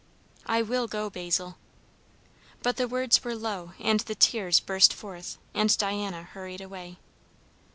"I 0.47 0.63
will 0.63 0.87
go, 0.87 1.11
Basil." 1.11 1.59
But 2.63 2.77
the 2.77 2.87
words 2.87 3.23
were 3.23 3.35
low 3.35 3.73
and 3.79 3.99
the 3.99 4.15
tears 4.15 4.59
burst 4.59 4.95
forth, 4.95 5.37
and 5.53 5.77
Diana 5.77 6.23
hurried 6.23 6.59
away. 6.59 6.97